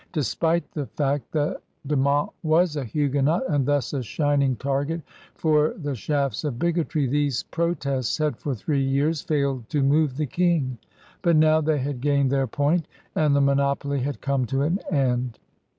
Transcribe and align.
Despite 0.13 0.71
the 0.71 0.87
fact 0.87 1.31
THE 1.31 1.39
FOUNDING 1.39 1.53
OF 1.53 1.53
NEW 1.53 1.53
FRANCE 1.53 1.59
89 1.77 1.83
that 1.83 1.95
De 1.95 2.01
Monts 2.01 2.33
was 2.41 2.75
a 2.75 2.83
Huguenot 2.85 3.49
and 3.49 3.65
thus 3.67 3.93
a 3.93 4.01
shining 4.01 4.55
target 4.55 5.01
for 5.35 5.75
the 5.77 5.93
shafts 5.93 6.43
of 6.43 6.57
bigotry, 6.57 7.05
these 7.05 7.43
protests 7.43 8.17
had 8.17 8.35
for 8.37 8.55
three 8.55 8.81
years 8.81 9.21
failed 9.21 9.69
to 9.69 9.83
move 9.83 10.17
the 10.17 10.25
King; 10.25 10.79
but 11.21 11.35
now 11.35 11.61
they 11.61 11.77
had 11.77 12.01
gained 12.01 12.31
their 12.31 12.47
point, 12.47 12.87
and 13.13 13.35
the 13.35 13.41
monopoly 13.41 13.99
had 13.99 14.21
come 14.21 14.47
to 14.47 14.63
an 14.63 14.79
end. 14.89 15.37